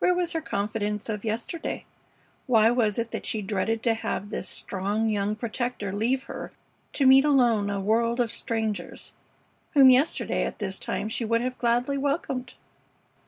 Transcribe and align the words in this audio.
Where 0.00 0.14
was 0.16 0.32
her 0.32 0.40
confidence 0.40 1.08
of 1.08 1.24
yesterday? 1.24 1.84
Why 2.48 2.72
was 2.72 2.98
it 2.98 3.12
that 3.12 3.24
she 3.24 3.40
dreaded 3.40 3.84
to 3.84 3.94
have 3.94 4.30
this 4.30 4.48
strong 4.48 5.08
young 5.08 5.36
protector 5.36 5.92
leave 5.92 6.24
her 6.24 6.50
to 6.94 7.06
meet 7.06 7.24
alone 7.24 7.70
a 7.70 7.78
world 7.80 8.18
of 8.18 8.32
strangers, 8.32 9.12
whom 9.74 9.88
yesterday 9.90 10.42
at 10.44 10.58
this 10.58 10.80
time 10.80 11.08
she 11.08 11.24
would 11.24 11.40
have 11.40 11.56
gladly 11.56 11.96
welcomed? 11.96 12.54